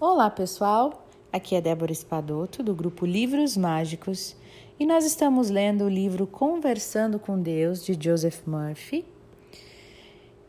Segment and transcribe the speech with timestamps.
[0.00, 1.08] Olá, pessoal!
[1.32, 4.36] Aqui é Débora Espadoto, do grupo Livros Mágicos,
[4.78, 9.04] e nós estamos lendo o livro Conversando com Deus, de Joseph Murphy,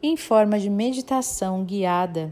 [0.04, 2.32] em forma de meditação guiada.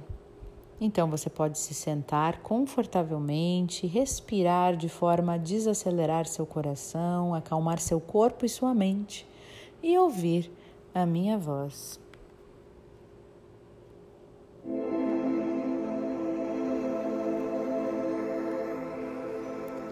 [0.80, 8.00] Então, você pode se sentar confortavelmente, respirar de forma a desacelerar seu coração, acalmar seu
[8.00, 9.28] corpo e sua mente,
[9.82, 10.52] e ouvir
[10.94, 12.00] a minha voz.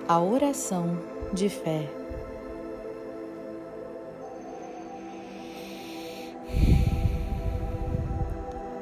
[0.07, 0.99] A oração
[1.33, 1.89] de fé.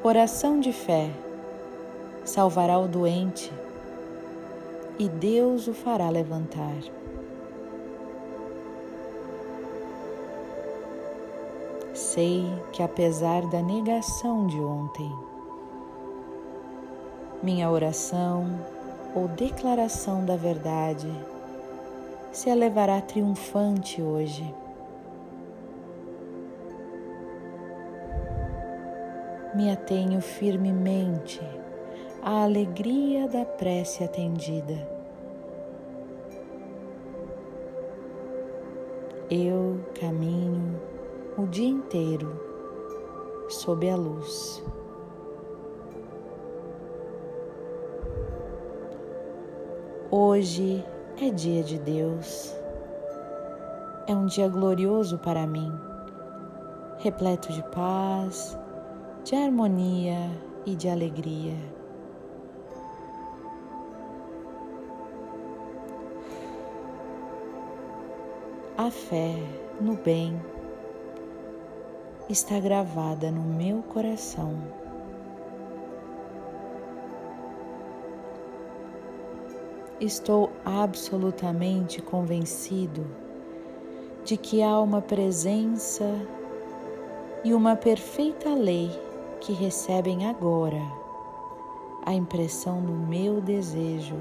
[0.02, 1.10] Oração de fé
[2.26, 3.50] salvará o doente
[4.98, 6.76] e Deus o fará levantar.
[11.94, 15.10] Sei que apesar da negação de ontem,
[17.42, 18.73] minha oração
[19.14, 21.08] ou declaração da verdade
[22.32, 24.52] se elevará triunfante hoje.
[29.54, 31.40] Me atenho firmemente
[32.20, 34.94] à alegria da prece atendida.
[39.30, 40.80] Eu caminho
[41.38, 42.40] o dia inteiro
[43.48, 44.60] sob a luz.
[50.16, 50.86] Hoje
[51.20, 52.54] é dia de Deus.
[54.06, 55.72] É um dia glorioso para mim,
[57.00, 58.56] repleto de paz,
[59.24, 60.30] de harmonia
[60.64, 61.56] e de alegria.
[68.78, 69.34] A fé
[69.80, 70.40] no bem
[72.30, 74.83] está gravada no meu coração.
[80.00, 83.06] Estou absolutamente convencido
[84.24, 86.04] de que há uma presença
[87.44, 88.90] e uma perfeita lei
[89.40, 90.80] que recebem agora
[92.06, 94.16] a impressão do meu desejo.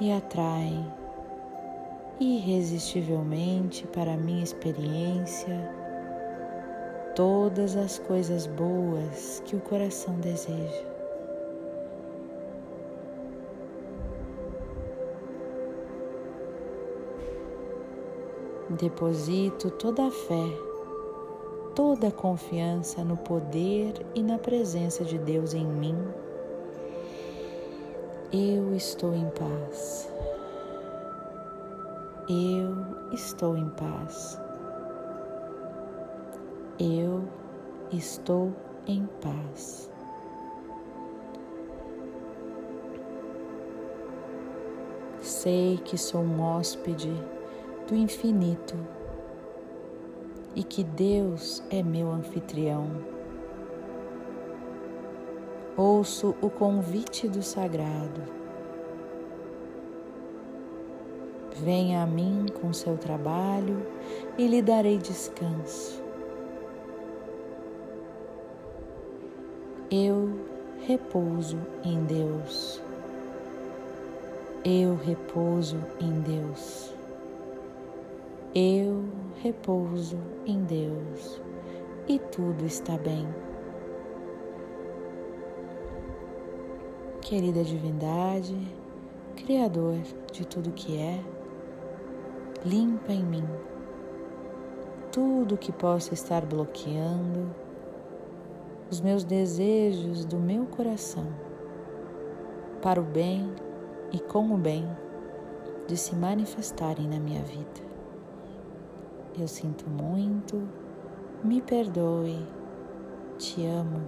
[0.00, 0.86] E atraem
[2.20, 5.87] irresistivelmente para a minha experiência
[7.18, 10.84] todas as coisas boas que o coração deseja.
[18.70, 20.46] Deposito toda a fé,
[21.74, 25.98] toda a confiança no poder e na presença de Deus em mim.
[28.32, 30.08] Eu estou em paz.
[32.28, 32.76] Eu
[33.12, 34.38] estou em paz.
[36.80, 37.24] Eu
[37.90, 38.52] estou
[38.86, 39.90] em paz.
[45.20, 47.12] Sei que sou um hóspede
[47.88, 48.76] do infinito
[50.54, 52.86] e que Deus é meu anfitrião.
[55.76, 58.22] Ouço o convite do sagrado.
[61.56, 63.84] Venha a mim com seu trabalho
[64.38, 66.07] e lhe darei descanso.
[69.90, 70.30] Eu
[70.86, 72.82] repouso em Deus.
[74.62, 76.94] Eu repouso em Deus.
[78.54, 79.04] Eu
[79.42, 81.40] repouso em Deus
[82.06, 83.26] e tudo está bem.
[87.22, 88.56] Querida Divindade,
[89.36, 89.98] Criador
[90.32, 91.18] de tudo que é,
[92.64, 93.44] limpa em mim
[95.10, 97.50] tudo que possa estar bloqueando
[98.90, 101.26] os meus desejos do meu coração
[102.80, 103.52] para o bem
[104.12, 104.88] e com o bem
[105.86, 107.88] de se manifestarem na minha vida.
[109.38, 110.68] Eu sinto muito,
[111.44, 112.46] me perdoe,
[113.36, 114.00] te amo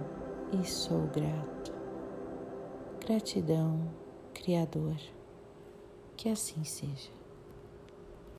[0.51, 1.73] e sou grato.
[3.05, 3.79] Gratidão,
[4.33, 4.97] Criador,
[6.15, 7.20] que assim seja.